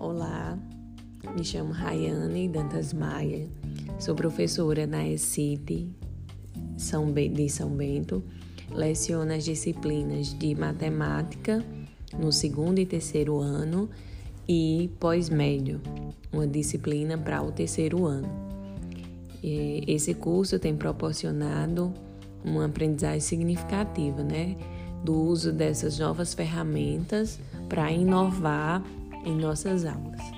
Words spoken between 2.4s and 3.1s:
Dantas